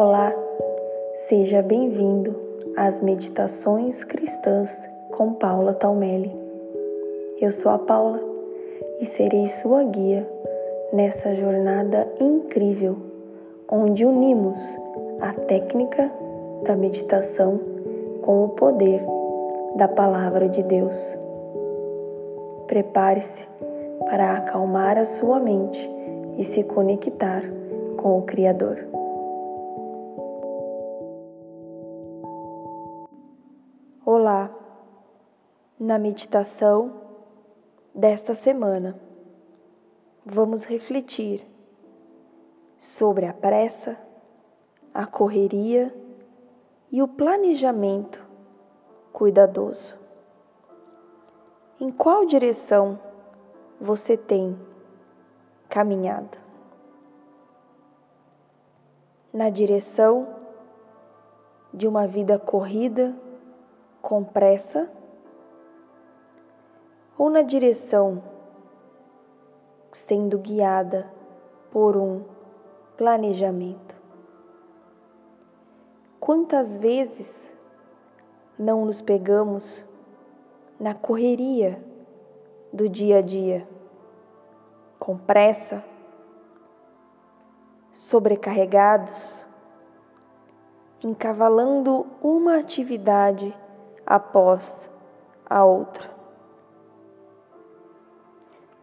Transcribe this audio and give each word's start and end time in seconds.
Olá, 0.00 0.32
seja 1.16 1.60
bem-vindo 1.60 2.32
às 2.76 3.00
Meditações 3.00 4.04
Cristãs 4.04 4.88
com 5.10 5.32
Paula 5.32 5.74
Talmelli. 5.74 6.30
Eu 7.40 7.50
sou 7.50 7.72
a 7.72 7.80
Paula 7.80 8.20
e 9.00 9.04
serei 9.04 9.48
sua 9.48 9.82
guia 9.82 10.24
nessa 10.92 11.34
jornada 11.34 12.06
incrível 12.20 12.96
onde 13.68 14.04
unimos 14.04 14.60
a 15.20 15.32
técnica 15.32 16.08
da 16.62 16.76
meditação 16.76 17.58
com 18.22 18.44
o 18.44 18.50
poder 18.50 19.02
da 19.74 19.88
Palavra 19.88 20.48
de 20.48 20.62
Deus. 20.62 21.18
Prepare-se 22.68 23.48
para 24.08 24.34
acalmar 24.34 24.96
a 24.96 25.04
sua 25.04 25.40
mente 25.40 25.90
e 26.36 26.44
se 26.44 26.62
conectar 26.62 27.42
com 27.96 28.16
o 28.16 28.22
Criador. 28.22 28.97
Olá! 34.10 34.50
Na 35.78 35.98
meditação 35.98 36.98
desta 37.94 38.34
semana, 38.34 38.98
vamos 40.24 40.64
refletir 40.64 41.46
sobre 42.78 43.26
a 43.26 43.34
pressa, 43.34 43.98
a 44.94 45.04
correria 45.04 45.94
e 46.90 47.02
o 47.02 47.06
planejamento 47.06 48.26
cuidadoso. 49.12 49.94
Em 51.78 51.92
qual 51.92 52.24
direção 52.24 52.98
você 53.78 54.16
tem 54.16 54.58
caminhado? 55.68 56.38
Na 59.30 59.50
direção 59.50 60.26
de 61.74 61.86
uma 61.86 62.06
vida 62.06 62.38
corrida, 62.38 63.14
com 64.00 64.24
pressa, 64.24 64.90
ou 67.16 67.28
na 67.28 67.42
direção 67.42 68.22
sendo 69.92 70.38
guiada 70.38 71.10
por 71.70 71.96
um 71.96 72.24
planejamento? 72.96 73.96
Quantas 76.20 76.76
vezes 76.76 77.50
não 78.58 78.84
nos 78.84 79.00
pegamos 79.00 79.84
na 80.78 80.94
correria 80.94 81.82
do 82.72 82.88
dia 82.88 83.18
a 83.18 83.22
dia, 83.22 83.66
com 84.98 85.16
pressa, 85.16 85.82
sobrecarregados, 87.92 89.46
encavalando 91.02 92.06
uma 92.22 92.58
atividade 92.58 93.56
após 94.08 94.90
a 95.48 95.64
outra, 95.64 96.10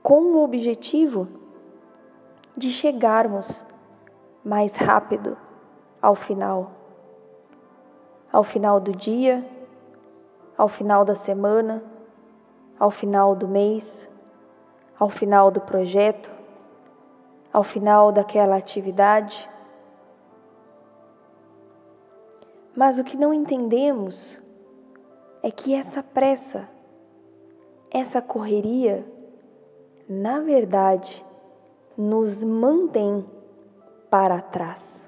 com 0.02 0.22
o 0.36 0.44
objetivo 0.44 1.28
de 2.56 2.70
chegarmos 2.70 3.66
mais 4.44 4.76
rápido 4.76 5.36
ao 6.02 6.16
final, 6.16 6.72
ao 8.32 8.44
final 8.44 8.80
do 8.80 8.92
dia 8.92 9.44
ao 10.58 10.68
final 10.68 11.04
da 11.04 11.16
semana, 11.16 11.84
ao 12.80 12.90
final 12.90 13.36
do 13.36 13.48
mês, 13.48 14.08
ao 14.98 15.10
final 15.10 15.52
do 15.52 15.60
projeto, 15.60 16.32
ao 17.52 17.64
final 17.64 18.12
daquela 18.12 18.56
atividade. 18.56 19.50
Mas 22.76 22.98
o 23.00 23.04
que 23.04 23.18
não 23.18 23.34
entendemos 23.34 24.42
é 25.46 25.52
que 25.52 25.76
essa 25.76 26.02
pressa, 26.02 26.68
essa 27.92 28.20
correria, 28.20 29.06
na 30.10 30.40
verdade, 30.40 31.24
nos 31.96 32.44
mantém 32.44 33.24
para 34.10 34.42
trás, 34.42 35.08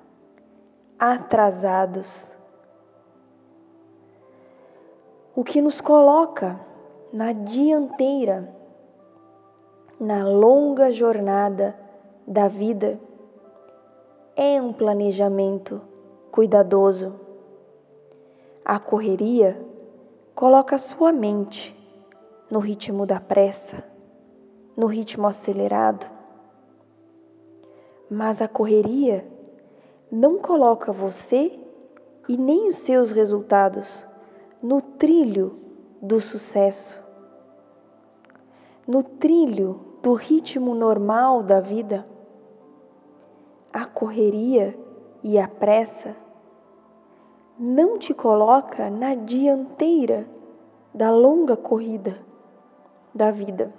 atrasados 0.99 2.31
o 5.35 5.43
que 5.43 5.59
nos 5.59 5.81
coloca 5.81 6.59
na 7.11 7.33
dianteira, 7.33 8.55
na 9.99 10.23
longa 10.23 10.91
jornada 10.91 11.75
da 12.27 12.47
vida, 12.47 12.99
é 14.35 14.61
um 14.61 14.71
planejamento 14.71 15.81
cuidadoso. 16.29 17.19
A 18.63 18.77
correria 18.77 19.65
coloca 20.37 20.77
sua 20.77 21.11
mente 21.11 21.75
no 22.51 22.59
ritmo 22.59 23.07
da 23.07 23.19
pressa, 23.19 23.83
no 24.77 24.85
ritmo 24.85 25.25
acelerado. 25.25 26.07
Mas 28.07 28.39
a 28.39 28.47
correria 28.47 29.27
não 30.11 30.37
coloca 30.37 30.91
você 30.91 31.59
e 32.29 32.37
nem 32.37 32.67
os 32.67 32.75
seus 32.75 33.11
resultados 33.11 34.07
no 34.61 34.79
trilho 34.79 35.57
do 35.99 36.21
sucesso, 36.21 37.01
no 38.87 39.01
trilho 39.01 39.97
do 40.03 40.13
ritmo 40.13 40.75
normal 40.75 41.41
da 41.41 41.59
vida. 41.59 42.07
A 43.73 43.87
correria 43.87 44.77
e 45.23 45.39
a 45.39 45.47
pressa 45.47 46.15
não 47.59 47.97
te 47.97 48.13
coloca 48.13 48.89
na 48.89 49.15
dianteira 49.15 50.27
da 50.93 51.09
longa 51.09 51.57
corrida 51.57 52.19
da 53.13 53.31
vida. 53.31 53.73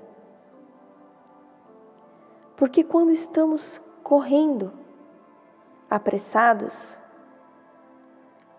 Porque 2.56 2.82
quando 2.82 3.12
estamos 3.12 3.80
correndo, 4.02 4.72
apressados, 5.88 6.98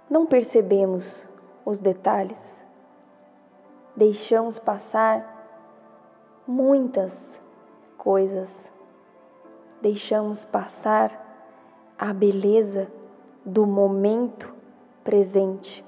não 0.09 0.25
percebemos 0.25 1.27
os 1.65 1.81
detalhes. 1.81 2.65
Deixamos 3.95 4.57
passar 4.57 5.35
muitas 6.47 7.41
coisas. 7.97 8.71
Deixamos 9.81 10.45
passar 10.45 11.27
a 11.97 12.13
beleza 12.13 12.89
do 13.45 13.65
momento 13.67 14.58
presente. 15.03 15.85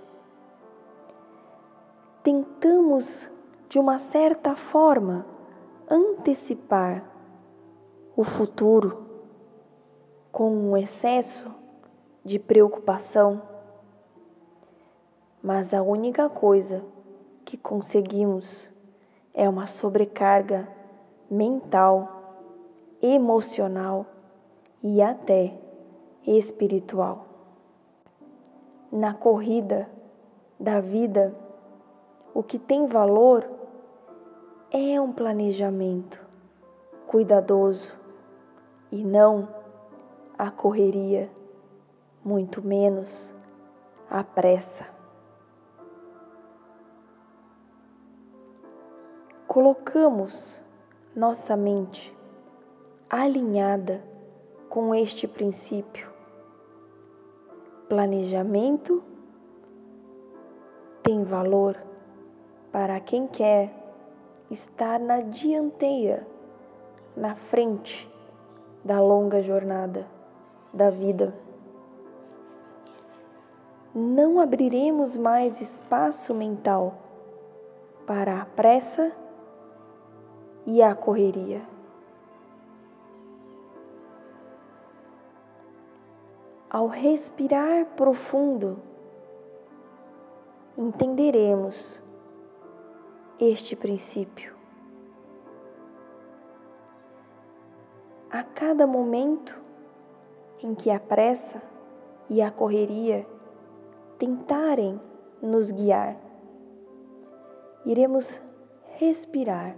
Tentamos, 2.23 3.29
de 3.69 3.79
uma 3.79 3.97
certa 3.97 4.55
forma, 4.55 5.25
antecipar 5.89 7.03
o 8.15 8.23
futuro 8.23 9.05
com 10.31 10.51
um 10.51 10.77
excesso 10.77 11.53
de 12.23 12.37
preocupação 12.39 13.51
mas 15.41 15.73
a 15.73 15.81
única 15.81 16.29
coisa 16.29 16.83
que 17.43 17.57
conseguimos 17.57 18.69
é 19.33 19.49
uma 19.49 19.65
sobrecarga 19.65 20.67
mental, 21.29 22.53
emocional 23.01 24.05
e 24.83 25.01
até 25.01 25.57
espiritual. 26.27 27.30
Na 28.91 29.13
corrida 29.13 29.89
da 30.59 30.81
vida, 30.81 31.33
o 32.33 32.43
que 32.43 32.59
tem 32.59 32.85
valor 32.85 33.49
é 34.69 34.99
um 34.99 35.11
planejamento 35.11 36.19
cuidadoso 37.07 37.93
e 38.91 39.03
não 39.03 39.47
a 40.37 40.51
correria, 40.51 41.29
muito 42.23 42.61
menos 42.61 43.33
a 44.09 44.23
pressa. 44.23 45.01
colocamos 49.51 50.61
nossa 51.13 51.57
mente 51.57 52.17
alinhada 53.09 54.01
com 54.69 54.95
este 54.95 55.27
princípio. 55.27 56.10
Planejamento 57.91 59.03
tem 61.03 61.25
valor 61.25 61.75
para 62.71 62.97
quem 63.01 63.27
quer 63.27 63.69
estar 64.49 64.97
na 64.97 65.19
dianteira, 65.19 66.25
na 67.17 67.35
frente 67.35 68.09
da 68.81 69.01
longa 69.01 69.41
jornada 69.41 70.07
da 70.73 70.89
vida. 70.89 71.35
Não 73.93 74.39
abriremos 74.39 75.17
mais 75.17 75.59
espaço 75.59 76.33
mental 76.33 76.93
para 78.07 78.41
a 78.41 78.45
pressa 78.45 79.11
e 80.65 80.81
a 80.81 80.95
correria. 80.95 81.61
Ao 86.71 86.87
respirar 86.87 87.85
profundo, 87.97 88.79
entenderemos 90.77 92.01
este 93.37 93.75
princípio. 93.75 94.55
A 98.29 98.41
cada 98.41 98.87
momento 98.87 99.59
em 100.63 100.73
que 100.73 100.89
a 100.89 100.97
pressa 100.97 101.61
e 102.29 102.41
a 102.41 102.49
correria 102.49 103.27
tentarem 104.17 104.97
nos 105.41 105.71
guiar, 105.71 106.15
iremos 107.85 108.41
respirar 108.97 109.75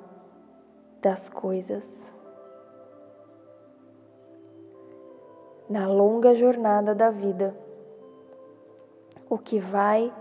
das 1.02 1.28
coisas. 1.28 2.14
Na 5.68 5.88
longa 5.88 6.36
jornada 6.36 6.94
da 6.94 7.10
vida, 7.10 7.58
o 9.28 9.40
que 9.40 9.60
vai 9.60 10.14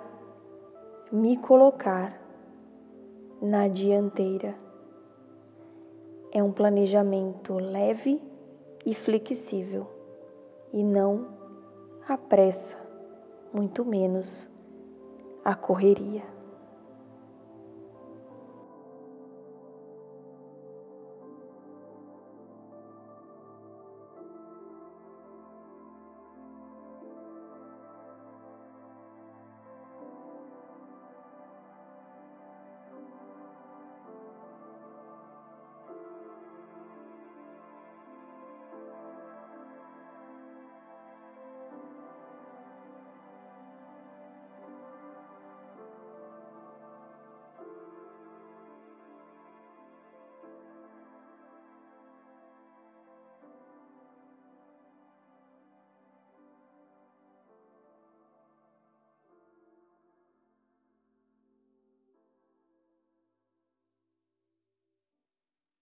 me 1.12 1.36
colocar 1.36 2.18
na 3.42 3.68
dianteira 3.68 4.54
é 6.32 6.42
um 6.42 6.50
planejamento 6.50 7.58
leve 7.58 8.20
e 8.86 8.94
flexível 8.94 9.86
e 10.72 10.82
não 10.82 11.28
a 12.08 12.16
pressa, 12.16 12.76
muito 13.52 13.84
menos 13.84 14.50
a 15.44 15.54
correria. 15.54 16.24